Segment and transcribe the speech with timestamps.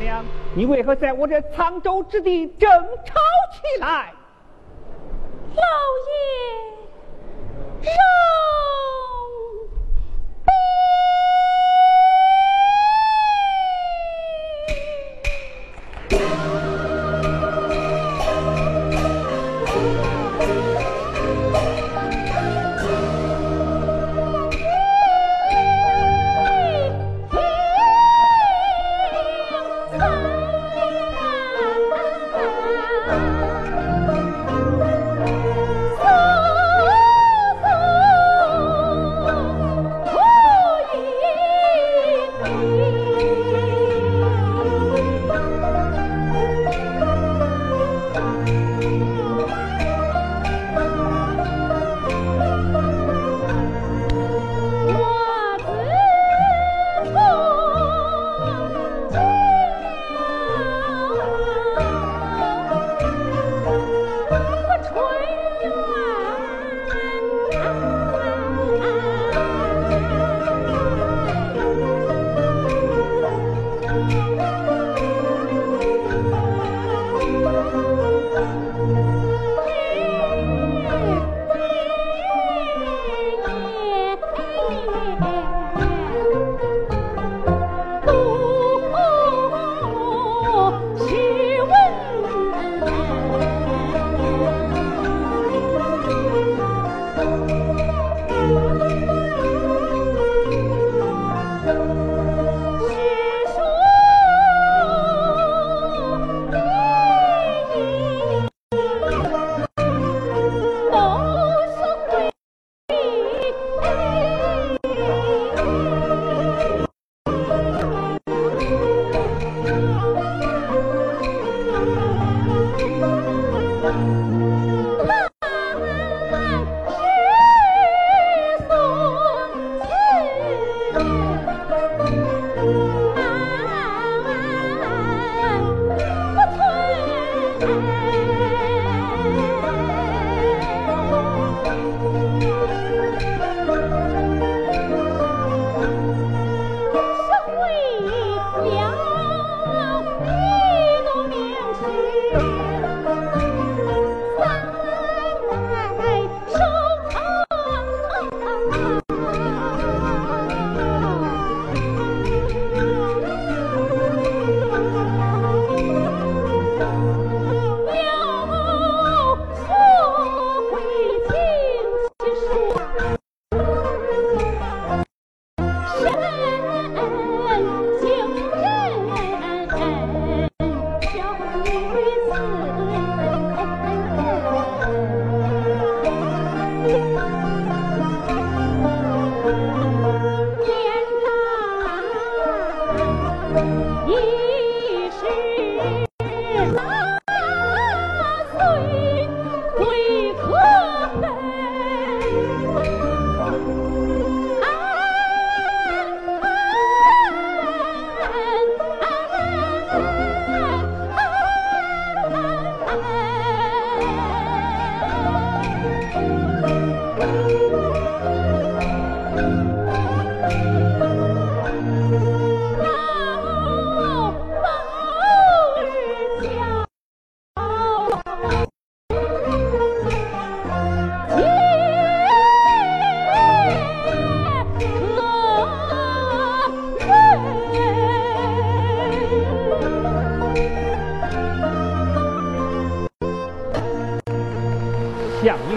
[0.00, 0.24] 娘，
[0.56, 2.68] 你为何在我这沧州之地争
[3.04, 3.14] 吵
[3.52, 4.12] 起来？
[5.54, 5.62] 老
[7.82, 8.29] 爷，让。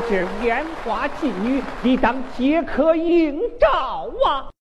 [0.09, 4.52] 这烟花妓女你当皆可应召啊？